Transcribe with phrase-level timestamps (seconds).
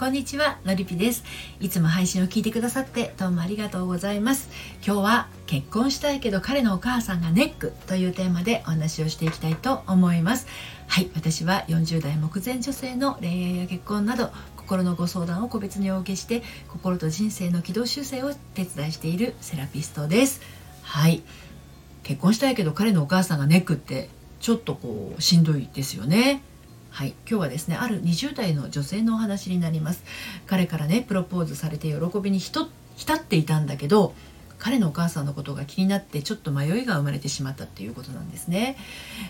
[0.00, 1.24] こんにちはのりぴです。
[1.60, 4.48] いつも配信を聞いてくださってどうもありがとうございます。
[4.82, 10.46] 今日は結婚したいけど彼のお母さんがネックというテーマでお話をしていきたいと思います。
[10.86, 20.40] はい私は40代目前女性の恋愛や結婚など心のご相談を個別にお受けして心と人生の軌道修正を手伝いしているセラピストです。
[20.80, 21.22] はい。
[22.04, 24.08] 結婚したいけど彼のお母さんがネックって
[24.40, 26.40] ちょっとこうしんどいですよね。
[26.90, 30.04] はい、今日はですねある20代の女性のお話になります。
[30.46, 32.68] 彼からねプロポーズされて喜びに浸っ
[33.18, 34.12] ていたんだけど
[34.60, 38.76] 彼のお母さんのことが気になってちょっと迷いが生まれてしまったっていうことなんですね、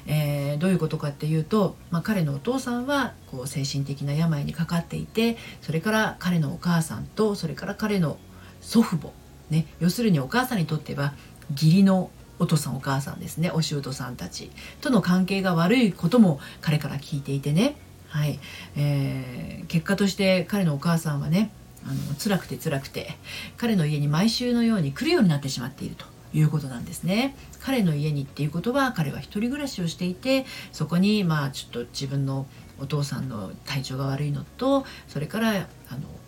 [0.06, 8.18] えー、どういうことかっていうと、まあ、彼のお父さんはこう精神的な病にかかっていてそれから彼のお母さんとそれから彼の
[8.60, 9.12] 祖父母
[9.51, 11.15] ね要するにお母さんにとっては
[11.52, 12.10] 義理の
[12.41, 13.51] お父さんお母さんですね。
[13.53, 17.77] お舅さんたちとの関係が悪いことも彼から聞いていてね、
[18.09, 18.41] はい。
[18.77, 21.52] えー、結果として彼のお母さんはね
[21.85, 23.16] あの辛くて辛くて
[23.57, 26.05] 彼の家に毎週のように来るようになってしまっていると。
[26.32, 27.35] いうことなんですね。
[27.59, 32.47] 彼の家にっていうことは彼は一人暮らしをしていてそこにまあちょっと自分の
[32.79, 35.66] お父さんの体調が悪いのとそれからあの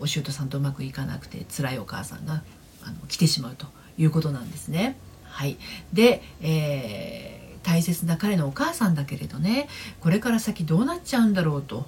[0.00, 2.42] お舅さんとうまくいかなくて辛いお母さんが
[2.82, 3.66] あの来てしまうと
[3.96, 4.96] いうことなんですね。
[5.32, 5.56] はい、
[5.92, 9.68] で、えー、大切な彼のお母さんだけれどね
[10.00, 11.86] これから先どうなっちゃうんだろうと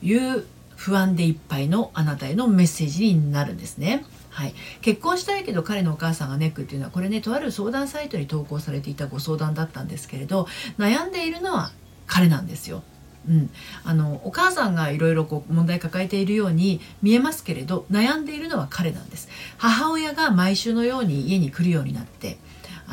[0.00, 0.44] いう
[0.76, 4.04] 不安でいっぱいのあなたへのメッセージになるんですね。
[4.30, 11.70] はい、結婚したいけど彼のお母さんがネックっていうのはこれねとある相談サイトに投稿されていたご相談だったんですけれど悩んでいるのは
[12.06, 12.82] 彼なんですよ。
[13.28, 13.50] うん、
[13.84, 22.36] あのお母さんがいろいろ問題抱えているように見えますけれど悩んでいるのは彼なんです母親が毎週のように家に来るようになって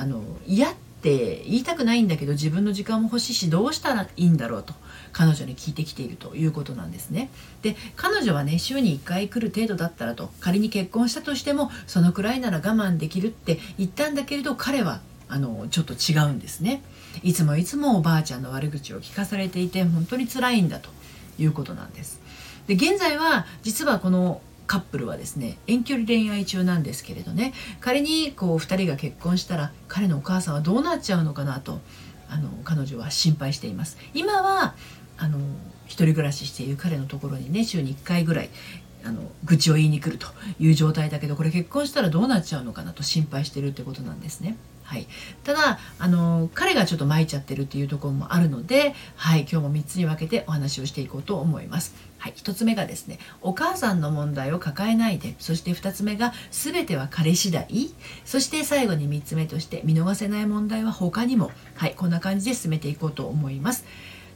[0.01, 4.73] あの嫌って言いたくないんだけど自分の時間も欲しいしどうしたらいいんだろうと
[5.13, 7.29] 彼女に聞いてきているということなんですね。
[7.61, 16.81] で彼女はね週に1回来る程度だったらと仮に結婚したとしてもそのくらいなら我慢できるって言ったんだけれど彼はあのちょっと違うんですね。
[17.21, 20.89] いつもいつもおばあちゃんの悪口を聞かされていて本当に辛いんだと
[21.37, 22.19] いうことなんです。
[22.65, 31.81] で現在は実はこのカップルはですね遠距離恋愛中なんですけれどね仮にこう2人が結婚したら彼のお母さんはどうなっちゃうのかなと
[32.29, 34.75] あの彼女は心配しています今は
[35.17, 35.39] あの
[35.87, 38.49] 一人暮らししている彼のところにね週に1回ぐらい
[39.03, 40.27] あの愚痴を言いに来ると
[40.57, 44.55] いう状態だけどこれ結婚したらどうなっちゃうのかなと心配してるってことなんですね。
[44.83, 45.07] はい、
[45.43, 51.95] ただあの彼がちょっと巻いちゃってるっていうところもあるので、はい、今日も3つに分けてお話をしていこうと思います。
[52.17, 57.67] はい、1つ目がですねお母さんの問題を抱えないでそして2つ目が全ては彼次第
[58.25, 63.85] そして最後に3つ目として見逃せない問題は他にも、はい、こんな感じで進めていこうと思います。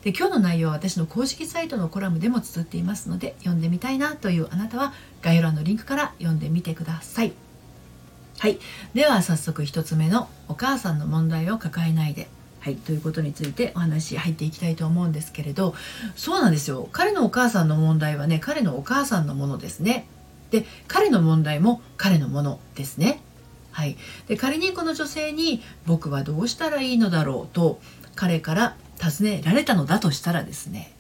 [0.05, 7.33] で今日の内容は私の公式サイトのコラムでも綴っていますので読んでみたいなというあなたは概要欄のリンクから読んでみてください。
[8.45, 8.59] はい。
[8.93, 12.27] では早速1つ目のお母さんの問題を抱えないで。
[12.59, 15.75] はい、ということについてお話入っていきたいと思うんですけれど
[16.15, 20.07] そうなんですよ彼のお母さんの問題はね彼のお母さんのものですね
[20.49, 23.21] で彼の問題も彼のものですね
[23.71, 23.97] はい、
[24.27, 27.79] で仮にこの女性に「僕はどうしたらいいのだろう」と
[28.15, 30.91] 彼から尋ねられたのだとしたらですね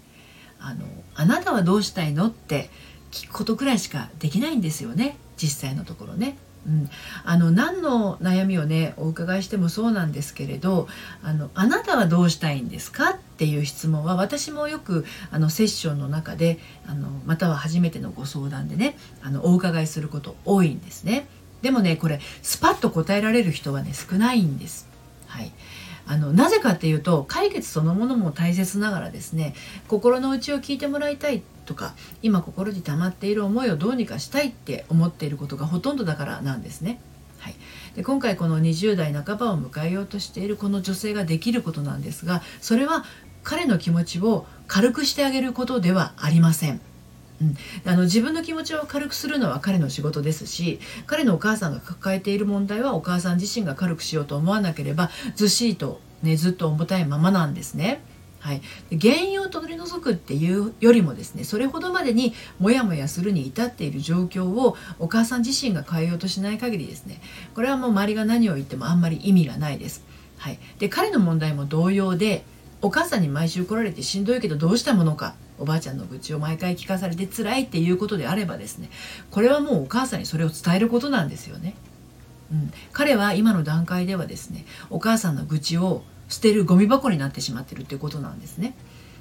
[0.59, 0.85] あの
[1.15, 2.69] 「あなたはどうしたいの?」って
[3.11, 6.37] 聞くことくらいしかできないんですよね実際のところね。
[6.67, 6.89] うん、
[7.23, 10.87] あの何の悩みをねお伺いしてもそうなんですけれど
[11.23, 21.27] あのあなたはどうしたいんですかっていう質問は私もよくあのセッションの中であのまたは初めてのご相談でねあのお伺いすること多いんですね。
[21.61, 24.87] でもねこれスパッと答えられる人はね少ないんです。
[25.27, 25.51] はい。
[26.07, 29.55] あのなぜかっていうと解決そのものも大切ながらですね
[29.87, 36.99] 心の内を聞いてもらいたいとか今心に溜まっている思いをどうにかしたいって思っていることがほとんどだからなんですね。
[37.39, 37.55] はい、
[37.95, 43.05] で今回この20代半ばを迎えようとしているこの女性ができることなんですがそれは
[43.43, 46.81] 彼の気持ちを軽くしてあげることではありません。
[47.41, 47.55] うん、
[47.85, 58.01] あの自分の気持ちを軽くするのは彼の仕事ですし彼のお母さんが抱えている問題はお母さん自身が軽くしようと思わなければずっしりと、ね、ずっと重たいままなんですね。
[58.39, 58.61] はい、
[59.01, 67.19] 原因を取り除くっていうよりもですねそれほどまでにモヤモヤするに至っている状況をお母さん自身が変えようとしない限りですね
[67.55, 70.03] これはもう周りが何を言ってもあんまり意味がないです。
[70.37, 72.45] はい、で彼の問題も同様で
[72.83, 78.89] お母さんに毎週来られてしんどいけどどうしたものかおばあちゃんの愚痴を毎回聞かされて辛いっていうことであればですね
[79.31, 81.75] これはもうお母さんにそれを伝えることなんですよね。
[82.51, 88.75] うん、彼は今の段階ではですねお母さんの愚痴を捨てるゴミ箱になってしまってるっていうことなんですね。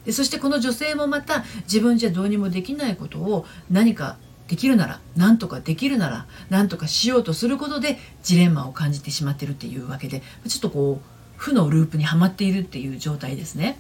[0.04, 4.16] でそしてこの女性もまた自分じゃどうにもできないことを何か
[4.48, 13.78] できるなら何とかできるなら何とかしようとすることでジレンマを感じてしまってるっていうわけでちょっとこう負のループにはまっているっていう状態ですね。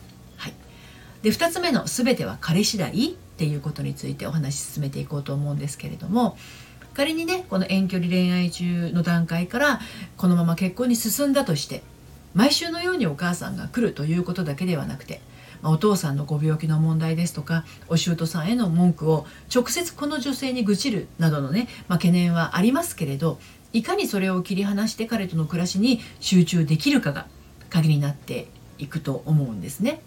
[1.24, 6.36] で2つ目の「全ては彼次第」っていうことについてお話し進めていこうと思うんですけれども
[6.92, 9.80] 仮にねこの遠距離恋愛中の段階から
[10.18, 11.82] このまま結婚に進んだとして
[12.34, 15.22] 毎週のようにお母さんが来るということだけではなくて
[15.62, 23.38] お父さんのご病気の問題ですとかお舅さんへの文句を直接この女性に愚痴るなどのね、まあ、懸念はありますけれど
[23.72, 27.26] いかにそれを切り離して彼との暮らしに集中できるかが
[27.70, 30.02] 鍵になっていくと思うんですね。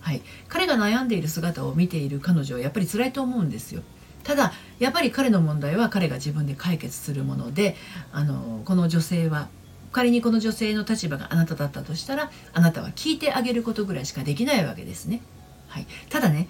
[0.00, 3.82] はい、彼が悩んでいる姿を見ている彼女はやっぱり辛いと思うんですよ。
[4.24, 7.76] ただやっぱり彼の問題は彼が自分で解決するもので
[8.12, 9.48] あのこの女性は
[9.92, 15.22] 仮にこの女性の立場があなただったとしたらあなたは聞いてあげることぐらいしかできないわけですね。
[15.68, 16.48] はい、ただね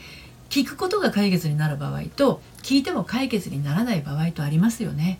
[0.49, 5.19] 聞くことが解決になる場合と聞いても解決にならない場合とありますよね。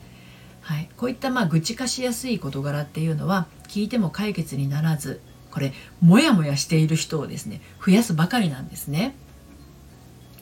[0.61, 5.21] はい、こういったまあ愚痴化しやすい事柄っていうのは聞いても解決にならず
[5.51, 9.15] これモヤモヤしている人をですね増やすばかりなんですね。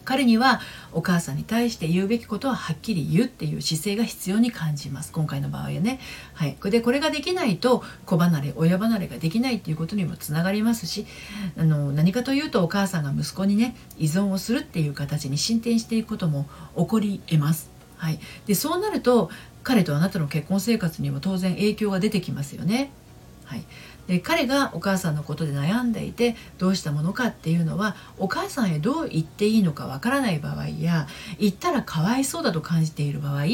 [0.08, 0.62] 彼には
[0.94, 6.00] お母さんに対して言うべきことははっきり言うっていう姿勢が必要に感じます今回の場合はね。
[6.32, 11.04] はい、でこれができないと子離れ親離れができないっていうことにもつながりますし
[11.58, 17.68] あの何かというとお母さんが息子にね依存をするっていう形に進展していくことも起こりえます。
[17.98, 19.30] はい、でそうなると
[19.62, 22.92] 彼とあなたの結婚生活にも当然影響が出てきますよね。
[23.48, 23.64] はい、
[24.08, 31.06] で彼がお母さんのことで悩んでいてどうしたものかっていうのはお母さんへどう言っていいのかわからない場合や
[31.40, 33.44] 言ったらかわいそうだと感じている場合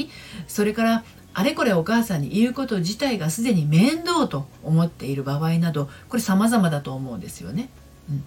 [0.49, 7.69] それからあれこれお母さんに言うこと自体がすでに面倒と思っている場合などこれ様々だと思うんですよね。
[8.11, 8.25] うん、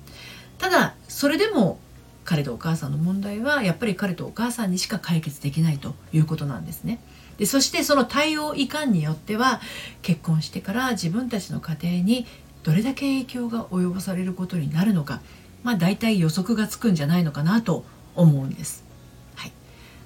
[0.58, 1.80] ただそれでも
[2.26, 7.00] 彼とお母さんの問題はやっぱり彼とお母さんにしか解決できないということなんですね。
[7.38, 9.62] でそしてその対応いかんによっては
[10.02, 12.26] 結婚してから自分たちの家庭に
[12.64, 15.22] どれだけ影響が及ぼされることになるのか
[15.64, 17.86] まあ大体予測がつくんじゃないのかなと
[18.16, 18.84] 思うんです。
[19.36, 19.52] はい、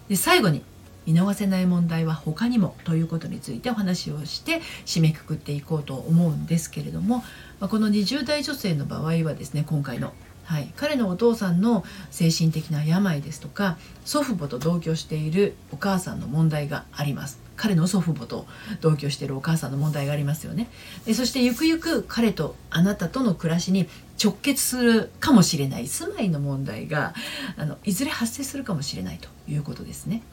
[0.10, 0.64] で最後に
[1.06, 7.24] 見逃せない問題は他にもということについてお話をして締めくくっていこうと思うんですけれども、
[7.60, 10.14] ま、この20代女性の場合はですね今回の
[10.44, 17.40] はい、彼のお父さんの精神的な病ですとか祖父母と同居しているお母さんの問題があります。
[17.56, 18.48] 彼の祖父母と
[18.82, 20.68] 同居しているお母さんの問題がありますよね。
[21.06, 23.88] でそしてゆくゆく彼とあなたとの暮らしに
[24.22, 25.88] 直結するかもしれない。
[25.88, 27.14] 住まいの問題が
[27.58, 30.24] あのいずれ発生するかもしれないということですね。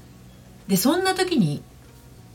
[0.68, 1.62] でそんな時に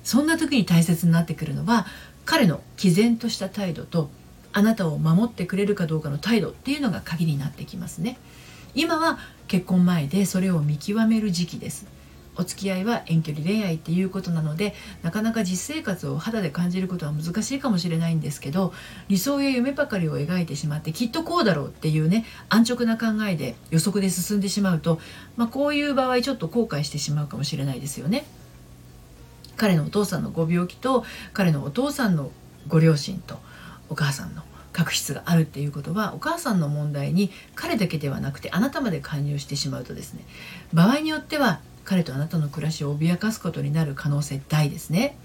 [0.04, 1.86] そんな時に大切になってくるのは
[2.26, 4.10] 彼の毅然とした態度と
[4.52, 8.18] あなたを守ってくれるかどうかの態度っていうのが鍵になってきますね。
[8.76, 11.86] 今は結婚前でそれを見極める時期です。
[12.36, 18.74] お付き合いは遠距離恋愛っていうことなのでなかなか実生活を肌で感じることは難しいかもしれないんですけど
[19.08, 25.00] 理想や夢ばかりを描いてしまってきっとこうだろうっていうね安直な考えで予測で進んでしまうと、
[25.38, 28.26] まあ、こういう場合ちょっと後悔してしまうかもしれないですよね。
[29.56, 32.32] 彼のお父さんのご病気と彼のお父さんの
[32.68, 33.38] ご両親と
[33.90, 34.42] お母さんの
[34.72, 40.26] 確執があるっていうことはお母さんの問題に彼だけではなくてあなたまで介入してしまうとですね
[40.74, 45.18] 場合によっては彼とあなたの暮らしを脅かすことになる可能性大ですね。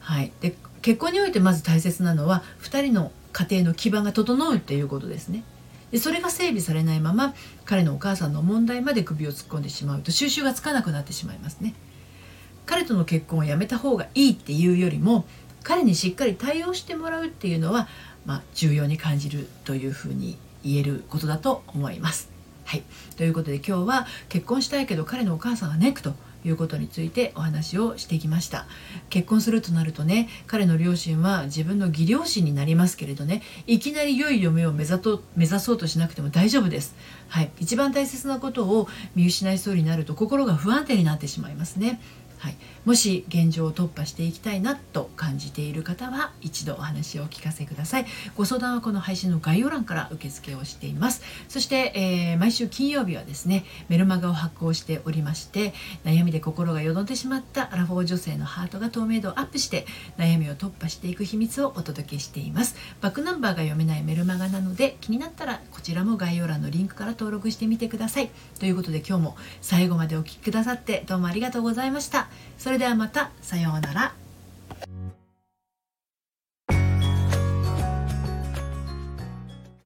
[0.00, 5.44] はい、で結婚においてまず大切なのは2人の家庭の基盤が整うっていうことですね。
[5.90, 7.34] でそれが整備されないまま
[7.64, 11.74] 彼のお母さんの問題まで首を突っ込んでしまうと収拾がつかなくなってしまいますね。
[12.66, 15.24] 彼との結婚をやめた方がいいっていうよりも
[15.62, 17.88] 彼にしっかり対応してもらうっていうのは、
[18.26, 22.33] まあ、重要に感じるというふうに言えることだと思います。
[22.64, 22.82] はい、
[23.16, 28.66] ということで今日は結婚したいけど彼のお母さんがネックということについてお話をしてきました。
[29.08, 36.94] 結婚するとなるとね彼の両親は自分の義両親になりますけれどねいきなり良い嫁を目指と目指そうとしなくても大丈夫です。
[37.28, 37.50] はい。
[37.60, 42.00] 一番大切なことを見失いそうになると心が不安定になってしまいますね。
[42.44, 48.06] はい、もし現状を突破していきたいなと感じている方は一度お話をお聞かせください。
[48.36, 51.22] ご相談はこの配信の概要欄から受付をしています。
[51.48, 55.72] そして、えー、毎週金曜日はですねメルマガを発行しておりまして
[56.04, 59.86] 悩みで心がよどんでしまったアラフォー女性のハートが透明度をアップして
[60.18, 62.76] 悩みを突破していく秘密をお届けしています。
[63.00, 68.28] バックナンバーが読めないメルマガなので気になったらこちらも概要欄のリンクから登録してみてください。
[68.58, 72.28] ということで今日も最後までお聴きくださってどうもありがとうございました。
[72.58, 74.23] それではまたさようなら。